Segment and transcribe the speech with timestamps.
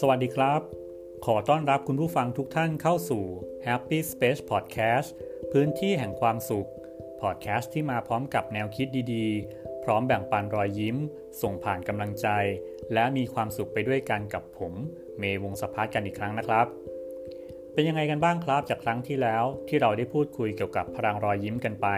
[0.00, 0.60] สวัสดีครับ
[1.26, 3.24] ขอต้อนรับคุณผู้ฟังทุกท่านเข้าสู่
[3.66, 5.08] Happy Space Podcast
[5.52, 6.68] พื้นที่แห่งความสุข
[7.20, 10.96] พอดแคสต์ที่มาพร้อมกับแนวคิดดีๆ พร้อมแบ่งปันรอยยิ้ม
[11.42, 12.28] ส่งผ่านกำลังใจ
[12.92, 14.74] และมีความสุขไปด้วยกันกับผม
[15.18, 16.66] เมย์วงสพัฒกันอีกครั้งนะครับ
[17.72, 21.88] เป็นยังไงกันบ้างครับจากครั้งที่แล้วที่เราได้พูดคุยเกี่ยวกับพลังรอยยิ้มกันไป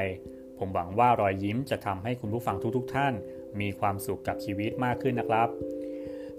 [0.59, 3.13] ผมหวังว่ารอยยิ้มจะทำให้คุณผู้ฟังทุกๆทท่าน
[3.61, 5.49] มีความสุขกับชีวิตมากขึ้นนะครับ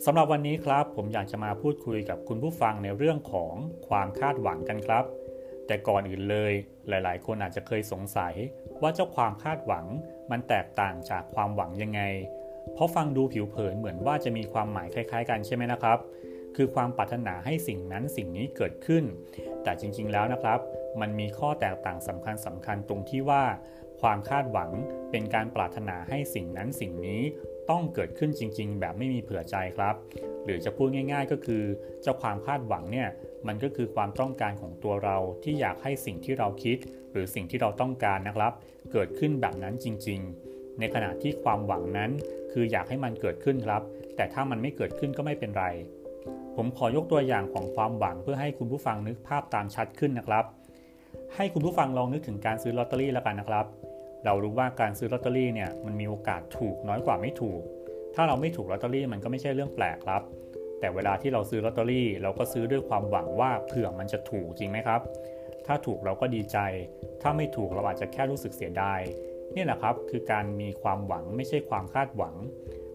[0.05, 3.54] สำหรับวันนี้ครับ ผมอยากจะมาพูดคุยกับคุณผู้ฟังในเรื่องของ
[3.88, 5.05] ความคาดหวังกันครับ
[5.68, 6.54] แต่ก่อนอื่นเลย
[6.88, 8.34] หลายๆ คนอาจจะเคยสงสัย
[8.82, 9.86] ว่าเจ้าความคาดหวัง
[10.32, 12.02] มันแตกต่างจากความหวังยังไง
[12.74, 16.00] เพราะฟังดูผิวเผินเหมือนว่าจะมีความหมายคล้าย ๆ กันใช่ไหมนะครับ
[16.55, 19.04] คือความปรารถนาให้สิ่งนั้นสิ่งนี้เกิดขึ้น
[19.63, 20.60] แต่จริงๆแล้วนะครับ
[21.02, 23.44] มันมีข้อแตกต่างสำคัญสำคัญตรงที่ว่า
[24.02, 24.70] ความคาดหวัง
[25.12, 27.22] เป็นการปรารถนาให้สิ่งนั้นสิ่งนี้
[27.70, 29.96] ต้องเกิดขึ้นจริง ๆ แบบไม่มีเผื่อใจครับ
[30.46, 31.63] หรือจะพูดง่าย ๆ ก็คือ
[32.02, 33.10] เจ้าความคาดหวังเนี่ย
[33.48, 36.77] มันก็คือความต้องการของตัวเราที่อยากให้สิ่งที่เราคิด
[37.12, 38.54] หรือสิ่งที่เราต้องการนะครับ
[38.91, 42.12] เกิดขึ้นแบบนั้นจริง ๆ ในขณะที่ความหวังนั้น
[42.52, 43.82] คืออยากให้มันเกิดขึ้นครับ
[44.15, 45.65] แต่ถ้ามันไม่เกิดขึ้นก็ไม่เป็นไร
[46.55, 50.46] ผมขอยกตัวอย่างของความหวังเพื่อให้คุณผู้ฟังนึกภาพตามชัดขึ้นนะครับ
[51.35, 53.66] ให้คุณผู้ฟังลองนึกถึงการซื้อลอตเตอรี่แล้วกันนะครับ
[54.26, 57.62] เรารู้ว่าการซื้อลอตเตอรี่เนี่ยมันมีโอกาสถูกน้อยกว่าไม่ถูก
[58.16, 60.21] ถ้าเราไม่ถูกลอตเตอรี่มันก็ไม่ใช่เรื่องแปลกครับ
[60.80, 65.02] แต่เวลาที่เราซื้อลอตเตอรี่เราก็ซื้อด้วยความหวังว่าเผื่อมันจะถูกจริงไหมครับ
[65.66, 66.58] ถ้าถูกเราก็ดีใจ
[67.22, 69.02] ถ้าไม่ถูกเราอาจจะแค่รู้สึกเสียดาย
[69.56, 72.36] นี่แหละครับคือการมีความหวังไม่ใช่ความคาดหวัง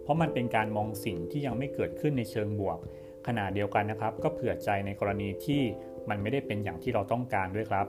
[0.02, 2.78] เพราะมันเป็นการมองสิ่งที่ยังไม่เกิดขึ้นในเชิงบวก
[3.26, 5.62] ขณะเดียวกันนะครับ ก็เผื่อใจในกรณีที่
[6.08, 7.86] มันไม่ได้เป็นอย่างที่เราต้องการด้วยครับ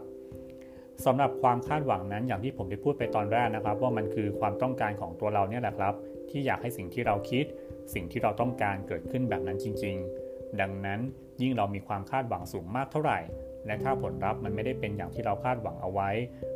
[1.05, 5.93] สำหรับความคาดหวังนั้นอย่างที่ผมได้พูดไปตอนแรกนะครับ ว่ามันคือความต้องการของตัวเราเนี่ยแหละครับ
[6.29, 7.45] ที่อยากให้สิ่งที่เราคิด
[7.93, 9.95] สิ่งที่เราต้องการเกิดขึ้นแบบนั้นจริง
[10.27, 10.99] ๆ ดังนั้น
[11.41, 13.19] ยิ่งเรามีความคาดหวังสูงมากเท่าไหร่
[13.65, 16.09] และถ้าผลลัพธ์มันไม่ได้เป็นอย่างที่เราคาดหวังเอาไว้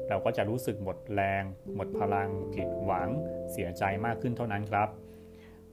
[0.09, 1.44] เราก็จะรู้สึกหมดแรง
[1.75, 3.08] หมดพลัง ผิดหวัง
[3.52, 4.90] เสียใจมากขึ้นเท่านั้นครับ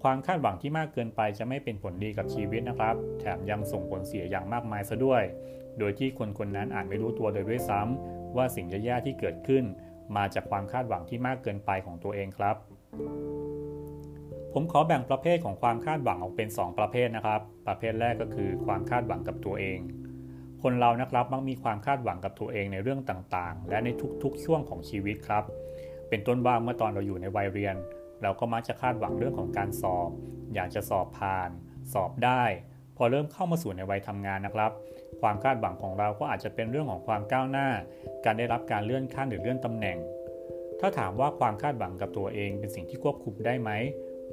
[0.03, 5.23] ความคาดหวังที่มากเกินไปจะไม่เป็นผลดีกับชีวิตนะครับ แถมยังส่งผลเสียอย่างมากมายซะด้วย
[5.79, 9.65] โดยที่คนคนนั้นอาจไม่รู้ตัวโดยด้วยซ้ำว่าสิ่งแย่ๆที่เกิดขึ้น
[10.17, 12.57] มาจากความคาดหวังที่มากเกินไปของตัวเองครับ
[14.53, 19.79] ผมขอแบ่งประเภทของความคาดหวังออกเป็น 2 ประเภทนะครับ ประเภทแรกก็คือความคาดหวังกับตัวเอง
[20.63, 23.89] คนเรานะครับมักมีความคาดหวังกับตัวเองในเรื่องต่างๆ และใน
[24.23, 25.45] ทุกๆ ช่วงของชีวิตครับ
[26.09, 27.77] เป็นต้นว่าเมื่อตอนเราอยู่ในวัยเรียน
[28.23, 30.11] เราก็มักจะคาดหวังเรื่องของการสอบ
[30.55, 31.51] อยากจะสอบผ่าน
[31.93, 32.43] สอบได้
[32.97, 34.71] พอเริ่มเข้ามาสู่ในวัยทำงานนะครับ
[35.21, 37.69] ความคาดหวังของเราก็อาจจะเป็นเรื่องของความก้าวหน้า
[38.25, 39.99] การได้รับการเลื่อนขั้นหรือเลื่อนตำแหน่ง
[40.81, 43.71] ถ้าถามว่าความคาดหวังกับตัวเองเป็นสิ่งที่ควบคุมได้ไหม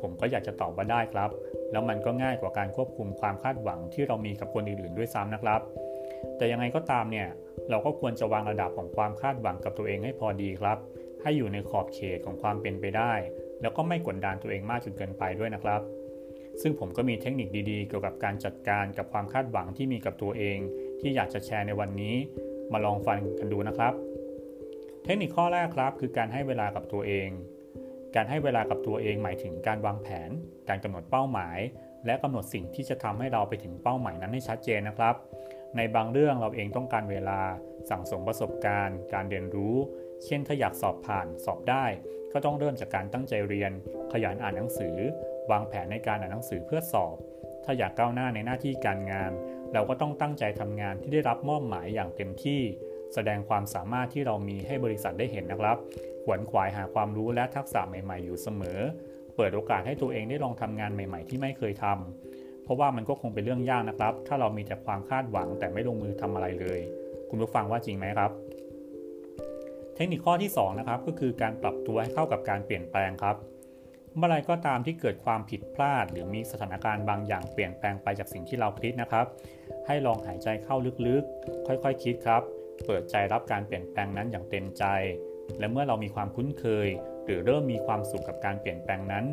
[0.02, 1.30] ผมก็อยากจะตอบว่าได้ครับ
[1.72, 5.62] แล้วมันก็ง่ายกว่าการควบคุมความคาดหวังที่เรามีกับคนอื่นๆด้วยซ้ำนะครับ
[6.38, 7.28] แต่ยังไงก็ตามเนี่ย
[7.70, 10.78] เราก็ควรจะวางระดับของความคาดหวังกับตัวเองให้พอดีครับ
[11.22, 13.14] ให้อยู่ในขอบเขตของความเป็นไปได้
[13.62, 15.82] แล้วก็ไม่กดดันตัวเองมากจนเกินไปด้วยนะครับ
[16.62, 20.58] ซึ่งผมก็มีเทคนิคดีๆ เกี่ยวกับการจัดการกับความคาดหวังที่มีกับตัวเอง
[21.00, 22.16] ที่อยากจะแชร์ในวันนี้
[22.72, 23.94] มาลองฟังกันดูนะครับ
[25.04, 27.30] เทคนิคข้อแรกครับคือการให้เวลากับตัวเอง
[28.16, 30.30] การให้เวลากับตัวเองหมายถึงการวางแผน
[30.70, 31.60] การกำหนดเป้าหมาย
[32.06, 35.16] และกำหนดสิ่งที่จะทำให้เราไปถึงเป้าหมายนั้นให้ชัดเจนนะครับ
[35.78, 37.40] ในบางเรื่องเราเองต้องการเวลา
[37.90, 39.76] สั่งสมประสบการณ์ การเรียนรู้
[40.26, 41.86] เช่นถ้าอยากสอบผ่านสอบได้
[42.34, 43.72] ก็ต้องเริ่มจากการตั้งใจเรียน
[44.12, 44.98] ขยันอ่านหนังสือ
[45.52, 47.16] วางแผนในการอ่านหนังสือเพื่อสอบ
[47.64, 49.32] ถ้าอยากก้าวหน้าในหน้าที่การงาน
[49.74, 52.62] เราก็ต้องตั้งใจทำงานที่ได้รับมอบหมายอย่างเต็มที่
[53.14, 55.78] แสดงความสามารถที่เรามีให้บริษัทได้เห็นนะครับ
[56.24, 58.80] ขวนขวายหาความรู้และทักษะใหม่ ๆ อยู่เสมอ
[59.36, 66.80] เปิดโอกาสให้ตัวเองได้ลองทำงานใหม่ ๆ ที่ไม่เคยทำเพราะว่ามันก็คงเป็นเรื่องยากนะครับ ถ้าเรามีแต่ความคาดหวังแต่ไม่ลงมือทำอะไรเลย
[67.30, 68.32] คุณผู้ฟังว่าจริงไหมครับ
[69.96, 73.36] เทคนิคข้อที่2นะครับก็คือการปรับตัวให้เข้ากับการเปลี่ยนแปลงครับ
[74.16, 79.26] เมื่อไรก็ตามที่เกิดความผิดพลาด หรือมีสถานการณ์บางอย่างเปลี่ยนแปลงไปจากสิ่งที่เราคิดนะครับ
[79.88, 80.76] ให้ลองหายใจเข้า
[81.08, 82.42] ลึกๆ ค่อยๆคคิดครับ
[82.86, 84.84] เปิดใจรับการเปลี่ยนแปลงนั้นอย่างเต็มใจ
[85.60, 86.88] และเมื่อเรามีความคุ้นเคย
[87.26, 89.26] หรือเริ่มมีความสุขกับการเปลี่ยนแปลงนั้น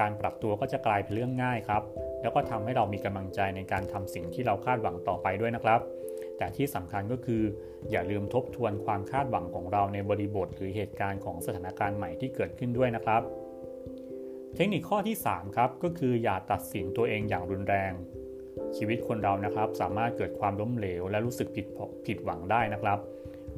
[0.00, 1.82] การปรับตัวก็จะกลายเป็นเรื่องง่ายครับ
[2.22, 5.80] แล้วก็ทำให้เรามีกำลังใจในการทำสิ่งที่เราคาดหวังต่อไปด้วยนะครับ
[6.38, 7.42] แต่ที่สำคัญก็คือ
[7.90, 13.22] อย่าลืมทบทวนความคาดหวังของเราในบริบทหรือเหตุการณ์ของสถานการณ์ใหม่ที่เกิดขึ้นด้วยนะครับ
[14.56, 17.92] เทคนิคข้อที่ 3 ครับ ก็คืออย่าตัดสินตัวเองอย่างรุนแรง
[18.76, 21.66] ชีวิตคนเรานะครับ สามารถเกิดความล้มเหลว และรู้สึกผิด
[22.06, 22.98] ผิดหวังได้นะครับ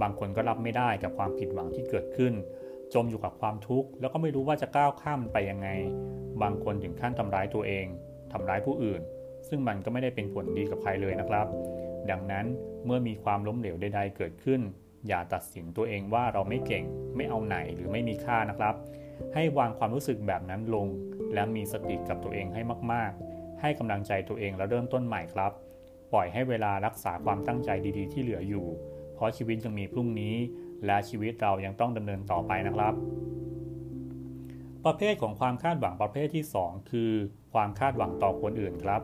[0.02, 2.32] บางคนก็รับไม่ได้กับความผิดหวังที่เกิดขึ้น
[2.94, 5.69] จมอยู่กับความทุกข์แล้วก็ไม่รู้ว่าจะก้าวข้ามมันไปยังไง
[6.43, 7.87] บางคนถึงขั้นทำร้ายตัวเอง
[8.32, 9.02] ทำร้ายผู้อื่น
[9.49, 11.46] ซึ่งมันก็ไม่ได้เป็นผลดีกับใครเลยนะครับ
[12.11, 12.46] ดังนั้น
[12.87, 14.61] เมื่อมีความล้มเหลวใด ๆ เกิดขึ้น
[15.08, 16.85] อย่าตัดสินตัวเองว่าเราไม่เก่ง
[17.17, 18.75] ไม่เอาไหนหรือไม่มีค่านะครับ
[19.34, 20.87] ให้วางความรู้สึกแบบนั้นลง
[21.34, 22.62] และมีสติกับตัวเองให้
[22.93, 25.52] มาก ๆ ให้กำลังใจตัวเองแล้วเริ่มต้นใหม่ครับ
[26.12, 28.66] ปล่อยให้เวลารักษาความตั้งใจดีๆ ที่เหลืออยู่
[29.14, 30.34] เพราะชีวิตยังมีพรุ่งนี้
[30.87, 32.94] และชีวิตเรายังต้องดำเนินต่อไปนะครับ
[34.84, 37.12] ประเภทของความคาดหวังประเภทที่ 2 คือ
[37.52, 39.02] ความคาดหวังต่อคนอื่นครับ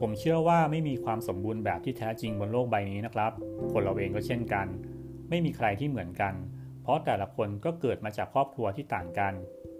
[0.00, 3.32] ผมเชื่อว่าไม่มีความสมบูรณ์แบบที่แท้จริงบนโลกใบนี้นะครับ
[3.72, 4.66] คนเราเองก็เช่นกัน
[5.28, 6.34] ไม่มีใครที่เหมือนกัน
[6.90, 9.32] ราะแต่ละคนก็เกิดมาจากครอบครัวที่ต่างกัน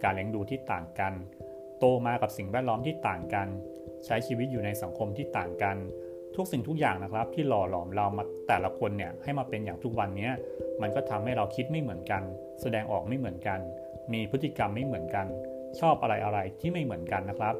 [0.03, 1.13] การเลี้ยงดูที่ต่างกัน
[1.79, 3.47] โตมากับสิ่งแวดล้อมที่ต่างกัน
[4.05, 5.77] ใช้ชีวิตอยู่ในสังคมที่ต่างกัน
[6.35, 10.29] ทุกสิ่งทุกอย่างนะครับ ที่หล่อหลอมเรามาแต่ละคนเนี่ยให้มาเป็นอย่างทุกวันนี้
[10.81, 12.23] มันก็ทำให้เราคิดไม่เหมือนกัน
[12.61, 13.59] แสดงออกไม่เหมือนกัน
[14.13, 15.27] มีพฤติกรรมไม่เหมือนกัน
[15.79, 17.55] ชอบอะไรอะไรที่ไม่เหมือนกันนะครับ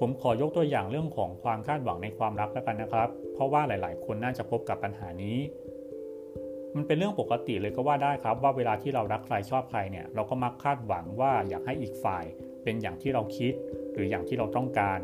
[0.00, 5.38] ผมขอยกตัวอย่างเรื่องของความคาดหวังในความรักแล้วกันนะครับ เพราะว่าหลาย ๆ คนน่าจะพบกับปัญหานี้
[6.76, 12.24] มันเป็นเรื่องปกติเลยก็ว่าได้ครับ ว่าเวลาที่เรารักใครชอบใครเนี่ยเราก็มักคาดหวังว่าอยากให้อีกฝ่าย
[12.62, 13.52] เป็นอย่างที่เราคิด
[13.92, 15.00] หรืออย่างที่เราต้องการ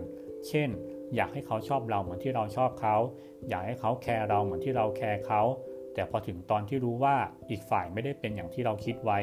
[0.48, 0.68] เช่น
[1.16, 2.96] อยากให้เขาชอบเราเหมือนที่เราชอบเขา
[3.48, 5.42] อยากให้เขาแคร์เราเหมือนที่เราแคร์เขา
[5.94, 7.16] แต่พอถึงตอนที่รู้ว่า
[7.50, 9.18] อีกฝ่ายไม่ได้เป็นอย่างที่เราคิดไว้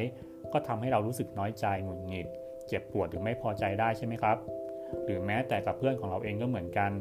[0.53, 2.27] ก็ทำให้เรารู้สึกน้อยใจหงุดหงิด
[2.67, 4.37] เจ็บปวดหรือไม่พอใจได้ใช่ไหมครับ
[5.05, 6.91] หรือแม้แต่กับเพื่อนของเราเองก็เหมือนกัน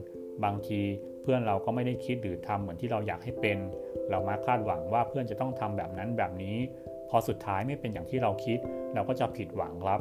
[0.44, 0.81] บางที
[1.23, 3.58] เพื่อนเราก็ไม่ได้คิดหรือทำเหมือนที่เราอยากให้เป็น
[4.11, 6.56] เรามาคาดหวังว่าเพื่อนจะต้องทำแบบนั้นแบบนี้
[7.08, 8.58] พอสุดท้ายไม่เป็นอย่างที่เราคิด
[8.94, 10.00] เราก็จะผิดหวังครับ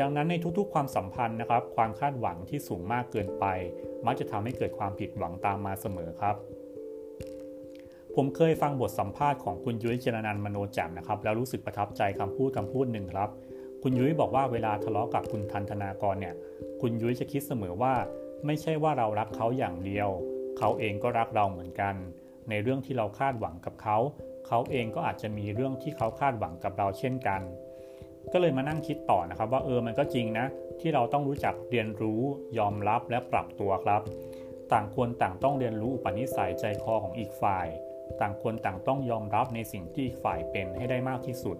[0.00, 3.44] ดังนั้นในทุกๆ ความสัมพันธ์นะครับ ความคาดหวังที่สูงมากเกินไป
[4.06, 6.36] มักจะทำให้เกิดความผิดหวังตามมาเสมอครับ
[8.16, 13.30] ผมเคยฟังบทสัมภาษณ์ของคุณยุ้ยเจรนันมโนแจ่มนะครับแล้วรู้สึกประทับใจคำพูดคำพูดหนึ่งครับ
[13.82, 16.34] คุณยุ้ยบอกว่าเวลาทะเลาะกับคุณทันธนากรเนี่ย
[16.80, 17.94] คุณยุ้ยจะคิดเสมอว่า
[18.46, 20.08] ไม่ใช่ว่าเรารักเขาอย่างเดียว
[20.58, 21.94] เขาเองก็รักเราเหมือนกัน
[22.48, 23.98] ในเรื่องที่เราคาดหวังกับเขา
[24.46, 27.40] เขาเองก็อาจจะมีเรื่องที่เขาคาดหวังกับเราเช่นกัน
[28.32, 30.46] ก็เลยมานั่งคิดต่อนะครับ ว่าเออมันก็จริงนะ
[30.80, 32.22] ที่เราต้องรู้จักเรียนรู้
[32.58, 34.02] ยอมรับและปรับตัวครับ
[34.72, 37.66] ต่างคนต่างต้องเรียนรู้อุปนิสัยใจคอของอีกฝ่าย
[38.20, 41.56] ต่างคนต่างต้องยอมรับในสิ่งที่อีกฝ่ายเป็นให้ได้มากที่สุด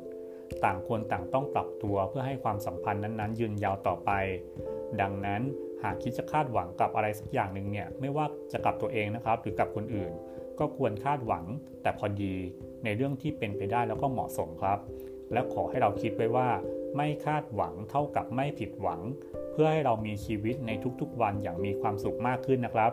[0.64, 4.10] ต่างคนต่างต้องปรับตัวเพื่อให้ความสัมพันธ์นั้นๆ ยืนยาวต่อไป
[5.00, 5.42] ดังนั้น
[5.82, 10.12] หากคิดจะคาดหวังกับอะไรสักอย่างหนึ่งเนี่ยไม่ว่าจะกับตัวเองนะครับ หรือกับคนอื่น
[10.58, 11.44] ก็ควรคาดหวัง
[11.82, 12.34] แต่พอดี
[12.84, 14.78] ในเรื่องที่เป็นไปได้แล้วก็เหมาะสมครับ
[15.32, 16.48] และขอให้เราคิดไว้ว่า
[16.96, 19.00] ไม่คาดหวังเท่ากับไม่ผิดหวัง
[19.52, 20.70] เพื่อให้เรามีชีวิตใน
[21.00, 22.92] ทุกๆ วันอย่างมีความสุขมากขึ้นนะครับ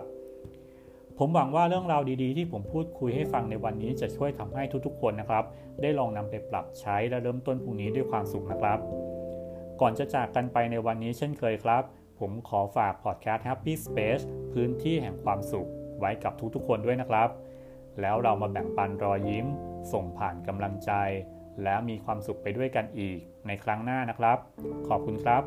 [1.18, 5.44] ผมหวังว่าเรื่องราวดีๆ ที่ผมพูดคุยให้ฟังในวันนี้จะช่วยทำให้ทุกๆ คนนะครับ
[5.82, 8.80] ได้ลองนำไปปรับใช้และเริ่มต้นพรุ่งนี้ด้วยความสุขนะครับ
[9.82, 11.84] ก่อนจะจากกันไปในวันนี้เช่นเคยครับ
[12.20, 14.24] ผมขอฝากพอดแคสต์ Happy Space
[14.54, 15.70] พื้นที่แห่งความสุข
[16.00, 17.30] ไว้กับทุกๆคนด้วยนะครับ
[18.02, 19.46] แล้วเรามาแบ่งปันรอยยิ้ม
[19.94, 20.92] ส่งผ่านกำลังใจ
[21.64, 24.38] และมีความสุขไปด้วยกันอีกในครั้งหน้านะครับ
[24.88, 25.44] ขอบคุณครับ